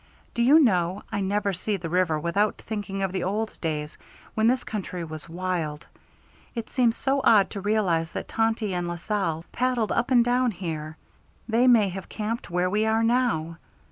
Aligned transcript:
"Do 0.33 0.41
you 0.41 0.57
know, 0.57 1.03
I 1.11 1.19
never 1.21 1.53
see 1.53 1.77
the 1.77 1.87
river 1.87 2.19
without 2.19 2.59
thinking 2.65 3.03
of 3.03 3.11
the 3.11 3.23
old 3.23 3.55
days 3.61 3.99
when 4.33 4.47
this 4.47 4.63
country 4.63 5.03
was 5.03 5.29
wild. 5.29 5.85
It 6.55 6.71
seems 6.71 6.97
so 6.97 7.21
odd 7.23 7.51
to 7.51 7.61
realize 7.61 8.09
that 8.13 8.27
Tonty 8.27 8.73
and 8.73 8.87
La 8.87 8.95
Salle 8.95 9.45
paddled 9.51 9.91
up 9.91 10.09
and 10.09 10.25
down 10.25 10.49
here. 10.49 10.97
They 11.47 11.67
may 11.67 11.89
have 11.89 12.09
camped 12.09 12.49
where 12.49 12.67
we 12.67 12.83
are 12.87 13.03
now. 13.03 13.57